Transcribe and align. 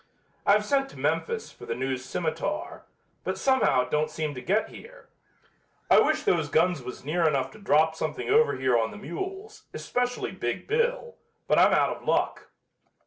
I've 0.47 0.65
sent 0.65 0.89
to 0.89 0.97
Memphis 0.97 1.51
for 1.51 1.67
The 1.67 1.75
News 1.75 2.03
Scimitar, 2.03 2.87
but 3.23 3.37
somehow 3.37 3.81
it 3.83 3.91
don't 3.91 4.09
seem 4.09 4.33
to 4.33 4.41
get 4.41 4.69
here. 4.69 5.09
I 5.91 5.99
wish 5.99 6.23
those 6.23 6.49
guns 6.49 6.81
was 6.81 7.05
near 7.05 7.27
enough 7.29 7.51
to 7.51 7.59
drop 7.59 7.93
something 7.95 8.27
over 8.27 8.55
here 8.57 8.75
on 8.75 8.89
the 8.89 8.97
mules, 8.97 9.65
especially 9.75 10.31
'Big 10.31 10.65
Bill,' 10.67 11.17
but 11.47 11.59
I'm 11.59 11.71
out 11.73 11.95
of 11.95 12.03
luck." 12.03 12.49